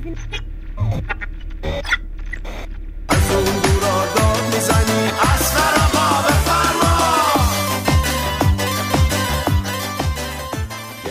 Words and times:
فیلم 0.00 0.16
از 0.78 1.21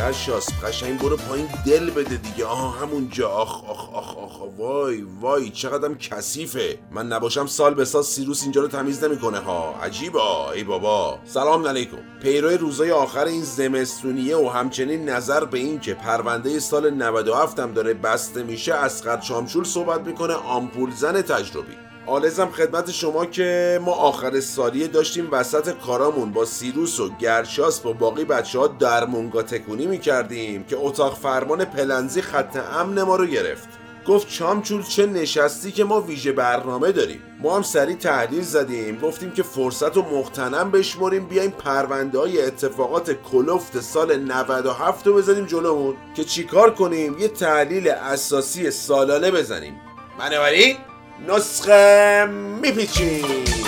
گشاس 0.02 0.50
قشنگ 0.64 1.00
برو 1.00 1.18
پایین 1.18 1.48
دل 1.66 1.90
بده 1.90 2.16
دیگه. 2.16 2.46
آها 2.46 2.70
همونجا 2.70 3.30
آخ 3.30 3.64
آخ 3.64 3.96
آخ 3.96 4.18
آخ 4.18 4.42
وای 4.58 5.06
وای 5.22 5.50
چقدرم 5.50 5.98
کثیفه. 5.98 6.80
من 6.92 7.08
نباشم 7.08 7.46
سال 7.46 7.74
به 7.74 7.86
سال 7.86 8.04
سیروس 8.04 8.44
اینجا 8.44 8.62
رو 8.62 8.68
تمیز 8.68 9.04
نمی‌کنه. 9.04 9.40
ها 9.40 9.76
عجیبا 9.84 10.52
ای 10.52 10.64
بابا. 10.64 11.20
سلام 11.26 11.68
علیکم. 11.68 11.98
پیرو 12.22 12.50
روزای 12.50 12.92
آخر 12.92 13.26
این 13.26 13.44
زمستونیه 13.44 14.38
و 14.38 14.50
همچنین 14.50 15.10
نظر 15.10 15.46
به 15.46 15.58
این 15.58 15.80
که 15.80 15.94
پرونده 15.94 16.60
سال 16.60 16.90
97 16.90 17.60
هم 17.60 17.74
داره 17.74 17.94
بسته 17.94 18.44
میشه 18.44 18.74
از 18.74 19.04
شامشول 19.22 19.64
صحبت 19.64 20.02
می‌کنه. 20.08 20.34
آمپول 20.34 20.92
زن 20.92 21.22
تجربی. 21.22 21.91
آلزم 22.06 22.50
خدمت 22.50 22.92
شما 22.92 23.26
که 23.26 23.80
ما 23.86 23.92
آخر 23.92 24.40
سالیه 24.40 24.88
داشتیم 24.88 25.28
وسط 25.32 25.70
کارامون 25.70 26.32
با 26.32 26.46
سیروس 26.46 27.00
و 27.00 27.10
گرشاس 27.20 27.80
با 27.80 27.94
باقی 27.94 28.26
بچه 28.26 28.60
ها 28.60 28.68
درمونگا 28.68 29.42
تکونی 29.42 29.86
می‌کردیم 29.86 30.64
که 30.64 30.78
اتاق 30.80 31.18
فرمان 31.18 31.66
پلنزی 31.66 32.22
خط 32.22 32.58
امن 32.74 33.02
ما 33.02 33.16
رو 33.16 33.26
گرفت. 33.26 33.70
گفت 34.08 34.30
چامچول 34.30 34.84
چه 34.84 35.06
نشستی 35.06 35.72
که 35.72 35.84
ما 35.84 36.02
ویژه 36.02 36.32
برنامه 36.32 36.92
داریم. 36.92 37.22
ما 37.40 37.56
هم 37.56 37.62
سریع 37.62 37.96
تحلیل 37.96 38.42
زدیم 38.42 39.00
گفتیم 39.00 39.32
که 39.32 39.44
فرصت 39.44 39.96
رو 39.96 40.02
مختنم 40.02 40.72
بشمریم 40.72 41.26
بیایم 41.26 41.52
پرونده 41.52 42.20
های 42.20 42.42
اتفاقات 42.42 43.12
کلفت 43.12 43.80
سال 43.80 44.20
97 44.20 45.08
رو 45.08 45.14
بزنیم 45.14 45.46
جلومون 45.46 45.96
که 46.16 46.24
چیکار 46.24 46.74
کنیم؟ 46.74 47.20
یه 47.20 47.28
تحلیل 47.28 47.90
اساسی 47.90 48.72
سالانه 48.72 49.32
بزنیم. 49.32 49.74
بنابراین 50.20 50.78
نسخه 51.28 52.26
میپیچیم. 52.62 53.61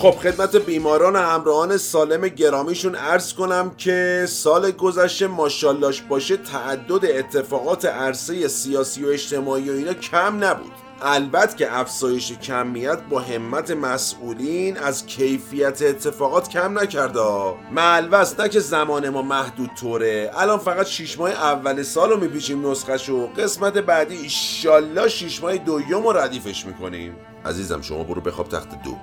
خب 0.00 0.10
خدمت 0.10 0.56
بیماران 0.56 1.16
و 1.16 1.18
همراهان 1.18 1.76
سالم 1.76 2.28
گرامیشون 2.28 2.94
عرض 2.94 3.32
کنم 3.32 3.70
که 3.78 4.26
سال 4.28 4.70
گذشته 4.70 5.26
ماشاللاش 5.26 6.02
باشه 6.02 6.36
تعدد 6.36 7.04
اتفاقات 7.04 7.84
عرصه 7.84 8.48
سیاسی 8.48 9.04
و 9.04 9.08
اجتماعی 9.08 9.70
و 9.70 9.72
اینا 9.72 9.92
کم 9.92 10.44
نبود. 10.44 10.72
البته 11.02 11.56
که 11.56 11.78
افزایش 11.78 12.32
کمیت 12.32 12.98
با 13.10 13.20
همت 13.20 13.70
مسئولین 13.70 14.78
از 14.78 15.06
کیفیت 15.06 15.82
اتفاقات 15.82 16.48
کم 16.48 16.78
نکرده. 16.78 17.54
معلوست 17.72 18.40
نه 18.40 18.48
که 18.48 18.60
زمان 18.60 19.08
ما 19.08 19.22
محدود 19.22 19.70
طوره. 19.80 20.30
الان 20.36 20.58
فقط 20.58 20.86
شیش 20.86 21.18
ماه 21.18 21.30
اول 21.30 21.82
سال 21.82 22.10
رو 22.10 22.20
میپیچیم 22.20 22.70
نسخه 22.70 22.96
قسمت 23.38 23.78
بعدی 23.78 24.16
ایشالله 24.16 25.08
شیش 25.08 25.42
ماه 25.42 25.56
دوم 25.56 26.02
رو 26.02 26.12
ردیفش 26.12 26.66
می‌کنیم. 26.66 27.16
عزیزم 27.44 27.80
شما 27.82 28.04
برو 28.04 28.20
بخواب 28.20 28.48
تخت 28.48 28.82
دو. 28.82 28.96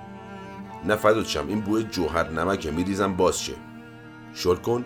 نه 0.85 0.95
فدات 0.95 1.27
شم. 1.27 1.47
این 1.47 1.61
بوی 1.61 1.83
جوهر 1.83 2.29
نمکه. 2.29 2.71
میریزم 2.71 3.13
باز 3.13 3.43
شه. 3.43 3.53
شل 4.33 4.55
کن. 4.55 4.85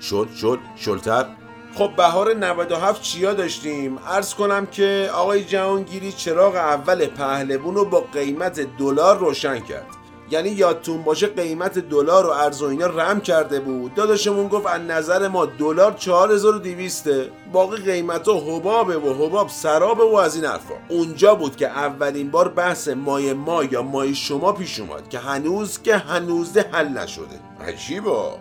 شل 0.00 0.26
شل 0.34 0.56
شلتر. 0.76 1.26
خب 1.74 1.96
بهار 1.96 2.34
97 2.34 3.02
چیا 3.02 3.34
داشتیم؟ 3.34 3.98
عرض 3.98 4.34
کنم 4.34 4.66
که 4.66 5.10
آقای 5.14 5.44
جهانگیری 5.44 6.12
چراغ 6.12 6.54
اول 6.54 7.06
پهلوون 7.06 7.74
رو 7.74 7.84
با 7.84 8.00
قیمت 8.00 8.60
دلار 8.78 9.18
روشن 9.18 9.60
کرد. 9.60 9.86
یعنی 10.30 10.48
یادتون 10.48 11.02
باشه 11.02 11.26
قیمت 11.26 11.78
دلار 11.78 12.26
و 12.26 12.30
ارز 12.30 12.62
و 12.62 12.66
اینا 12.66 12.86
رم 12.86 13.20
کرده 13.20 13.60
بود. 13.60 13.94
داداشمون 13.94 14.48
گفت 14.48 14.66
از 14.66 14.80
نظر 14.80 15.28
ما 15.28 15.46
دلار 15.46 15.94
4200 15.98 17.08
باقی 17.52 17.76
قیمت 17.76 18.28
ها 18.28 18.38
حبابه 18.38 18.98
و 18.98 19.26
حباب 19.26 19.48
سرابه 19.48 20.04
و 20.04 20.14
از 20.14 20.34
این 20.36 20.44
حرفا. 20.44 20.74
اونجا 20.88 21.34
بود 21.34 21.56
که 21.56 21.68
اولین 21.68 22.30
بار 22.30 22.48
بحث 22.48 22.88
مای 22.88 23.32
ما 23.32 23.64
یا 23.64 23.82
مای 23.82 24.14
شما 24.14 24.52
پیش 24.52 24.80
اومد 24.80 25.08
که 25.08 25.18
هنوز 25.18 25.82
که 25.82 25.96
هنوز 25.96 26.58
حل 26.58 26.88
نشده. 26.88 27.40
عجیبا 27.60 28.38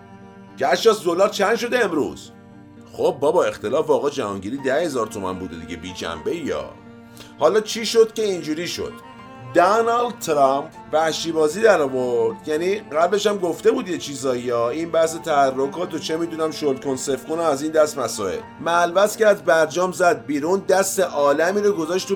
گشاس 0.60 1.04
دلار 1.04 1.30
چند 1.30 1.56
شده 1.56 1.86
امروز؟ 1.86 2.32
خب 2.94 3.18
بابا 3.20 3.44
اختلاف 3.44 3.90
آقا 3.90 4.10
جهانگیری 4.10 4.58
ده 4.58 4.74
هزار 4.74 5.08
تومن 5.08 5.40
بوده 5.40 5.60
دیگه 5.60 5.76
بی 5.76 5.94
جنبه 5.94 6.36
یا؟ 6.36 6.70
حالا 7.40 7.62
چی 7.62 7.86
شد 7.86 8.14
که 8.14 8.24
اینجوری 8.24 8.68
شد؟ 8.68 8.94
دانالد 9.56 10.20
ترامپ 10.20 10.66
وحشی 10.94 11.32
بازی 11.32 11.62
در 11.62 11.82
آورد. 11.82 12.48
یعنی 12.48 12.76
قبلش 12.76 13.28
هم 13.28 13.38
گفته 13.38 13.72
بود 13.72 13.88
یه 13.88 13.98
چیزایی 13.98 14.50
ها. 14.50 14.70
این 14.70 14.92
بحث 14.92 15.16
تحرکات 15.16 15.94
و 15.94 16.00
چه 16.00 16.18
می‌دونم 16.18 16.52
شل 16.52 16.76
کن 16.76 16.96
کن 17.30 17.40
از 17.40 17.62
این 17.64 17.72
دست 17.72 17.98
مسائل. 17.98 18.40
ملوس 18.62 19.18
که 19.18 19.28
از 19.28 19.44
برجام 19.44 19.92
زد 19.92 20.26
بیرون 20.26 20.60
دست 20.60 21.00
عالمی 21.00 21.62
رو 21.62 21.74
گذاشت 21.74 22.08
تو 22.08 22.16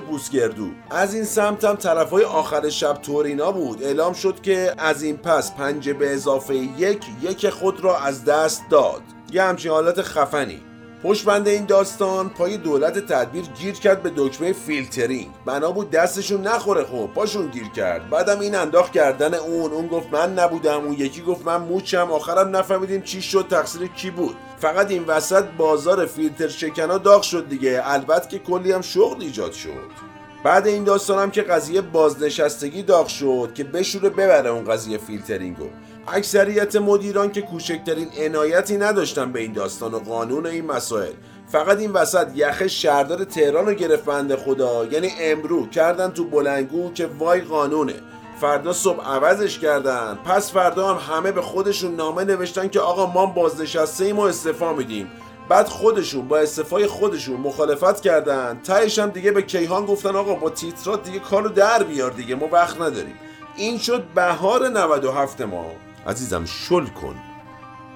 از 0.90 1.14
این 1.14 1.24
سمت 1.24 1.64
هم 1.64 1.76
طرف 1.76 2.10
های 2.10 2.24
آخر 2.24 2.68
شب 2.68 2.94
تورینا 2.94 3.52
بود. 3.52 3.82
اعلام 3.82 4.12
شد 4.12 4.40
که 4.40 4.74
از 4.78 5.02
این 5.02 5.16
پس 5.16 5.54
پنج 5.54 5.90
به 5.90 6.14
اضافه 6.14 6.54
یک 6.54 7.04
یک 7.22 7.48
خود 7.48 7.84
را 7.84 7.98
از 7.98 8.24
دست 8.24 8.62
داد. 8.70 9.02
یه 9.32 9.42
همچین 9.42 9.70
حالت 9.70 10.02
خفنی. 10.02 10.69
پشت 11.02 11.24
بند 11.24 11.48
این 11.48 11.64
داستان 11.64 12.28
پای 12.28 12.56
دولت 12.56 12.98
تدبیر 12.98 13.44
گیر 13.44 13.74
کرد 13.74 14.02
به 14.02 14.12
دکمه 14.16 14.52
فیلترینگ. 14.52 15.30
بنا 15.46 15.70
بود 15.72 15.90
دستشون 15.90 16.42
نخوره 16.42 16.84
خب 16.84 17.10
پاشون 17.14 17.46
گیر 17.46 17.68
کرد. 17.68 18.10
بعدم 18.10 18.40
این 18.40 18.54
انداخت 18.54 18.92
گردن 18.92 19.34
اون. 19.34 19.72
اون 19.72 19.86
گفت 19.86 20.12
من 20.12 20.34
نبودم. 20.34 20.84
اون 20.84 20.92
یکی 20.92 21.22
گفت 21.22 21.46
من 21.46 21.56
موچم. 21.56 22.10
آخرم 22.12 22.56
نفهمیدیم 22.56 23.02
چی 23.02 23.22
شد 23.22 23.46
تقصیر 23.50 23.86
کی 23.86 24.10
بود. 24.10 24.36
فقط 24.58 24.90
این 24.90 25.04
وسط 25.04 25.44
بازار 25.44 26.06
فیلتر 26.06 26.48
شکنا 26.48 26.98
داغ 26.98 27.22
شد 27.22 27.48
دیگه. 27.48 27.82
البته 27.84 28.28
که 28.28 28.38
کلی 28.38 28.72
هم 28.72 28.80
شغل 28.80 29.22
ایجاد 29.22 29.52
شد. 29.52 30.09
بعد 30.44 30.66
این 30.66 30.84
داستانم 30.84 31.30
که 31.30 31.42
قضیه 31.42 31.80
بازنشستگی 31.80 32.82
داغ 32.82 33.06
شد 33.06 33.50
که 33.54 33.64
بشوره 33.64 34.08
ببره 34.08 34.50
اون 34.50 34.64
قضیه 34.64 34.98
فیلترینگو. 34.98 35.66
اکثریت 36.08 36.76
مدیران 36.76 37.32
که 37.32 37.42
کوچکترین 37.42 38.08
عنایتی 38.18 38.76
نداشتن 38.76 39.32
به 39.32 39.40
این 39.40 39.52
داستان 39.52 39.94
و 39.94 39.98
قانون 39.98 40.46
و 40.46 40.48
این 40.48 40.66
مسائل. 40.66 41.12
فقط 41.52 41.78
این 41.78 41.92
وسط 41.92 42.26
یخه 42.34 42.68
شهردار 42.68 43.24
تهران 43.24 43.66
رو 43.66 43.74
گرفت 43.74 44.04
بنده 44.04 44.36
خدا. 44.36 44.84
یعنی 44.84 45.10
امرو 45.20 45.66
کردن 45.66 46.10
تو 46.10 46.24
بلنگو 46.24 46.92
که 46.92 47.08
وای 47.18 47.40
قانونه. 47.40 47.94
فردا 48.40 48.72
صبح 48.72 49.04
عوضش 49.04 49.58
کردن. 49.58 50.18
پس 50.24 50.52
فردا 50.52 50.94
هم 50.94 51.16
همه 51.16 51.32
به 51.32 51.42
خودشون 51.42 51.96
نامه 51.96 52.24
نوشتن 52.24 52.68
که 52.68 52.80
آقا 52.80 53.06
ما 53.06 53.26
بازنشسته 53.26 54.04
ایم 54.04 54.18
و 54.18 54.22
استعفا 54.22 54.72
میدیم. 54.72 55.10
بعد 55.50 55.68
خودشون 55.68 56.28
با 56.28 56.38
استعفای 56.38 56.86
خودشون 56.86 57.40
مخالفت 57.40 58.00
کردن. 58.00 58.60
تهش 58.64 58.98
هم 58.98 59.10
دیگه 59.10 59.32
به 59.32 59.42
کیهان 59.42 59.86
گفتن 59.86 60.16
آقا 60.16 60.34
با 60.34 60.50
تیترات 60.50 61.02
دیگه 61.02 61.18
کارو 61.18 61.48
در 61.48 61.82
بیار 61.82 62.10
دیگه 62.10 62.34
ما 62.34 62.48
وقت 62.52 62.80
نداریم. 62.80 63.14
این 63.56 63.78
شد 63.78 64.04
بهار 64.14 64.68
97 64.68 65.40
ما. 65.40 65.66
عزیزم 66.06 66.44
شل 66.44 66.86
کن. 66.86 67.14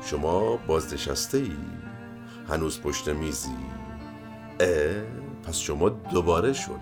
شما 0.07 0.57
بازنشسته 0.57 1.39
ای؟ 1.39 1.53
هنوز 2.49 2.81
پشت 2.81 3.09
میزی؟ 3.09 3.57
اه 4.61 4.69
پس 5.49 5.57
شما 5.59 5.89
دوباره 5.89 6.53
شل. 6.53 6.73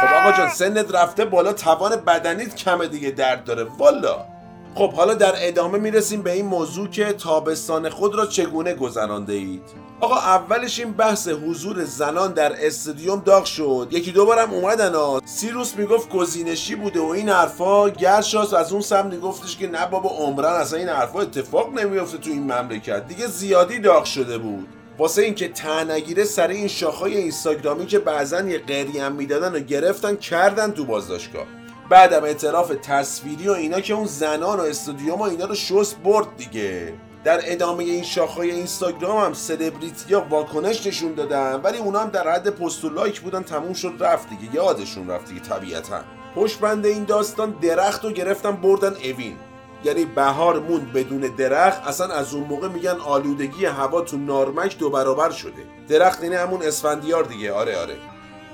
خب 0.00 0.14
آقا 0.14 0.32
جان 0.36 0.48
سنت 0.48 0.94
رفته 0.94 1.24
بالا 1.24 1.52
توان 1.52 1.96
بدنیت 1.96 2.54
کمه 2.54 2.86
دیگه 2.86 3.10
درد 3.10 3.44
داره. 3.44 3.64
والا. 3.64 4.29
خب 4.74 4.92
حالا 4.92 5.14
در 5.14 5.32
ادامه 5.36 5.78
می‌رسیم 5.78 6.22
به 6.22 6.32
این 6.32 6.46
موضوع 6.46 6.88
که 6.88 7.12
تابستان 7.12 7.88
خود 7.88 8.14
را 8.14 8.26
چگونه 8.26 8.74
گذرانده 8.74 9.32
اید 9.32 9.62
آقا 10.00 10.16
اولش 10.16 10.78
این 10.78 10.92
بحث 10.92 11.28
حضور 11.28 11.84
زنان 11.84 12.32
در 12.32 12.66
استادیوم 12.66 13.22
داغ 13.26 13.44
شد. 13.44 13.88
یکی 13.90 14.12
دو 14.12 14.26
بارم 14.26 14.50
اومدن 14.50 14.94
ها. 14.94 15.22
سیروس 15.24 15.76
می‌گفت 15.76 16.08
گزینشی 16.08 16.74
بوده 16.74 17.00
و 17.00 17.04
این 17.04 17.28
حرفا. 17.28 17.88
گرشاس 17.88 18.54
از 18.54 18.72
اون 18.72 18.82
سمت 18.82 19.12
میگفتش 19.12 19.56
که 19.56 19.66
نه 19.66 19.86
بابا 19.86 20.08
عمرن 20.08 20.52
اصلا 20.52 20.78
این 20.78 20.88
حرفا 20.88 21.20
اتفاق 21.20 21.74
نمیافته 21.74 22.18
تو 22.18 22.30
این 22.30 22.42
مملکت. 22.42 23.08
دیگه 23.08 23.26
زیادی 23.26 23.78
داغ 23.78 24.04
شده 24.04 24.38
بود. 24.38 24.68
واسه 24.98 25.22
اینکه 25.22 25.48
تنگیره 25.48 26.24
سر 26.24 26.48
این 26.48 26.68
شاخهای 26.68 27.16
اینستاگرامی 27.16 27.86
که 27.86 27.98
بعضا 27.98 28.40
یه 28.40 28.58
قریم 28.58 29.12
می‌دادن 29.12 29.54
و 29.54 29.58
گرفتن 29.60 30.16
کردن 30.16 30.70
تو 30.70 30.84
بازداشتگاه. 30.84 31.46
بعدم 31.90 32.24
اعتراف 32.24 32.72
تصویری 32.82 33.48
و 33.48 33.52
اینا 33.52 33.80
که 33.80 33.94
اون 33.94 34.06
زنان 34.06 34.60
و 34.60 34.62
استودیوم 34.62 35.18
و 35.18 35.22
اینا 35.22 35.44
رو 35.44 35.54
شست 35.54 35.96
برد 35.96 36.36
دیگه. 36.36 36.94
در 37.24 37.40
ادامه 37.44 37.84
این 37.84 38.02
شاخهای 38.02 38.50
اینستاگرام 38.50 39.24
هم 39.24 39.34
سلبریتی 39.34 40.14
ها 40.14 40.26
واکنش 40.30 40.86
نشون 40.86 41.14
دادن 41.14 41.60
ولی 41.60 41.78
اونا 41.78 41.98
هم 41.98 42.10
در 42.10 42.28
حد 42.30 42.48
پست 42.50 42.84
و 42.84 42.88
لایک 42.88 43.20
بودن 43.20 43.42
تموم 43.42 43.72
شد 43.72 43.92
رفت 44.00 44.28
دیگه 44.28 44.54
یادشون 44.54 45.10
رفت 45.10 45.28
دیگه 45.28 45.40
طبیعتا. 45.40 46.00
پشت 46.36 46.58
بند 46.58 46.86
این 46.86 47.04
داستان 47.04 47.50
درخت 47.50 48.04
رو 48.04 48.10
گرفتن 48.10 48.52
بردن 48.52 48.92
اوین. 48.92 49.36
یعنی 49.84 50.04
بهار 50.04 50.58
موند 50.58 50.92
بدون 50.92 51.20
درخت 51.20 51.86
اصلا 51.86 52.14
از 52.14 52.34
اون 52.34 52.44
موقع 52.44 52.68
میگن 52.68 52.96
آلودگی 53.06 53.66
هوا 53.66 54.00
تو 54.00 54.16
نارمک 54.16 54.78
دو 54.78 54.90
برابر 54.90 55.30
شده. 55.30 55.62
درخت 55.88 56.22
اینه 56.22 56.38
همون 56.38 56.62
اسفندیار 56.62 57.24
دیگه. 57.24 57.52
آره 57.52 57.78
آره. 57.78 57.96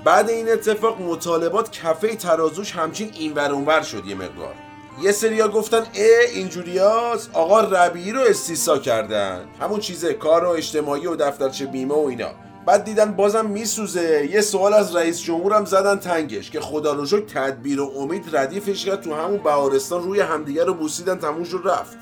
بعد 0.03 0.29
این 0.29 0.51
اتفاق 0.51 1.01
مطالبات 1.01 1.71
کفه 1.71 2.15
ترازوش 2.15 2.71
همچین 2.71 3.11
این 3.13 3.39
اونور 3.39 3.81
شد 3.81 4.05
یه 4.05 4.15
مقدار. 4.15 4.53
یه 5.01 5.11
سریا 5.11 5.47
گفتن 5.47 5.77
اه 5.77 6.25
اینجوریاست. 6.33 7.29
آقا 7.33 7.61
ربیعی 7.61 8.11
رو 8.11 8.21
استیسا 8.21 8.77
کردن. 8.77 9.45
همون 9.61 9.79
چیزه 9.79 10.13
کار 10.13 10.43
و 10.43 10.49
اجتماعی 10.49 11.07
و 11.07 11.15
دفترچه 11.15 11.65
بیمه 11.65 11.93
و 11.95 12.05
اینا. 12.09 12.29
بعد 12.65 12.83
دیدن 12.83 13.11
بازم 13.11 13.45
میسوزه. 13.45 14.29
یه 14.31 14.41
سوال 14.41 14.73
از 14.73 14.95
رئیس 14.95 15.21
جمهورم 15.21 15.65
زدن 15.65 15.97
تنگش 15.97 16.51
که 16.51 16.59
خدا 16.59 16.93
رو 16.93 17.05
شکر 17.05 17.25
تدبیر 17.25 17.81
و 17.81 17.91
امید 17.97 18.35
ردیفش 18.35 18.85
کرد 18.85 19.01
تو 19.01 19.13
همون 19.13 19.37
بهارستان 19.37 20.03
روی 20.03 20.19
همدیگه 20.19 20.63
رو 20.63 20.73
بوسیدن 20.73 21.17
تموم 21.17 21.43
شد 21.43 21.61
رفت. 21.65 21.97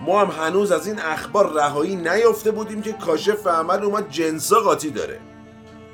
ما 0.00 0.20
هم 0.20 0.44
هنوز 0.44 0.72
از 0.72 0.86
این 0.86 0.98
اخبار 0.98 1.52
رهایی 1.52 1.96
نیافته 1.96 2.50
بودیم 2.50 2.82
که 2.82 2.92
کاشف 2.92 3.46
عمل 3.46 3.84
اومد 3.84 4.10
جنسا 4.10 4.60
قاطی 4.60 4.90
داره. 4.90 5.20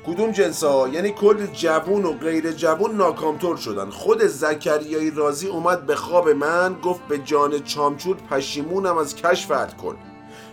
کدوم 0.07 0.31
جنسا 0.31 0.87
یعنی 0.87 1.09
کل 1.09 1.45
جوون 1.45 2.05
و 2.05 2.13
غیر 2.13 2.51
جوون 2.51 2.95
ناکامتور 2.95 3.57
شدن. 3.57 3.89
خود 3.89 4.23
زکریای 4.23 5.11
رازی 5.11 5.47
اومد 5.47 5.85
به 5.85 5.95
خواب 5.95 6.29
من 6.29 6.73
گفت 6.73 7.07
به 7.07 7.17
جان 7.17 7.63
چامچور 7.63 8.17
پشیمونم 8.17 8.97
از 8.97 9.15
کشفت 9.15 9.77
کن. 9.77 9.97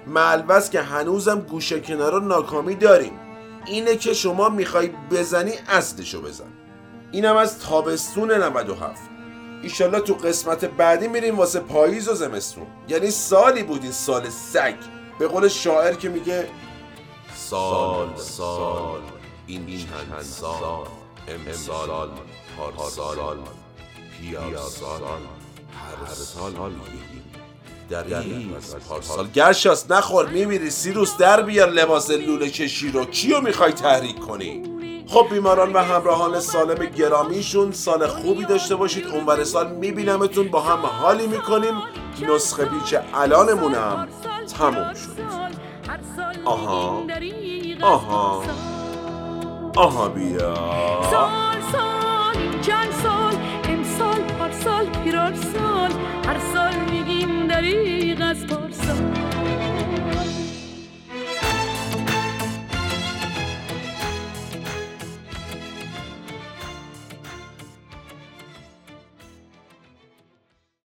ملبس 0.06 0.70
که 0.70 0.81
هنوزم 0.81 1.40
گوشه 1.40 1.81
کنارا 1.81 2.19
ناکامی 2.19 2.75
داریم. 2.75 3.12
اینه 3.66 3.96
که 3.96 4.14
شما 4.14 4.49
می‌خوای 4.49 4.90
بزنی 5.10 5.52
اصلشو 5.69 6.22
بزن. 6.22 6.52
اینم 7.12 7.37
از 7.37 7.58
تابستون 7.58 8.31
97 8.32 9.00
ایشالله 9.62 10.00
تو 10.00 10.14
قسمت 10.14 10.64
بعدی 10.64 11.08
میریم 11.08 11.38
واسه 11.38 11.60
پاییز 11.60 12.08
و 12.08 12.14
زمستون. 12.14 12.66
یعنی 12.88 13.10
سالی 13.10 13.62
بود 13.62 13.82
این 13.82 13.93
سال 13.93 14.28
سگ. 14.28 14.75
به 15.19 15.28
قول 15.28 15.48
شاعر 15.48 15.94
که 15.94 16.08
میگه 16.08 16.48
سال 17.34 18.08
سال. 18.16 19.00
این 19.47 19.67
چند 19.67 20.23
سال 20.23 20.87
امسال 21.29 22.09
پارسال 22.59 23.39
پیارسال 24.21 25.00
هر 25.73 26.15
سال 26.15 26.73
از 28.56 28.77
پارسال. 28.89 29.29
گرشاست 29.29 29.93
نخور 29.93 30.29
میمیری 30.29 30.71
سیروس 30.71 31.17
در 31.17 31.43
بیار 31.43 31.71
لباس 31.71 32.11
لوله 32.11 32.50
کشی 32.50 32.91
رو. 32.91 33.05
کیو 33.05 33.41
می‌خوای 33.41 33.73
تحریک 33.73 34.19
کنی؟ 34.19 34.62
خب 35.09 35.27
بیماران 35.31 35.73
و 35.73 35.79
همراهان 35.79 36.41
سالم 36.41 36.87
گرامیشون 36.87 37.73
سال 37.73 38.06
خوبی 38.06 38.44
داشته 38.44 38.77
باشید. 38.77 39.06
اونور 39.06 39.44
سال 39.44 39.75
میبینمتون 39.75 40.49
با 40.49 40.61
هم 40.61 40.87
حالی 40.87 41.27
می‌کنیم. 41.27 41.75
نسخه 42.21 42.65
بیچ 42.65 42.94
الانمونم 43.15 44.09
تموم 44.59 44.94
شد. 44.94 45.23
آها 46.44 47.05
آها. 47.83 48.43
آها 49.76 50.08
بیا. 50.08 50.54
سال 51.10 51.60
سال 51.72 52.60
چند 52.60 52.90
سال؟ 53.02 53.34
امسال 53.64 54.20
پارسال 54.38 54.86
پیرار 55.04 55.34
سال. 55.34 55.90
هر 56.26 56.38
سال 56.54 56.74
میگیم 56.90 57.46
دریغ 57.46 58.19
از 58.30 58.46